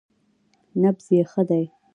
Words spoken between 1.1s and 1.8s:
يې ښه دی.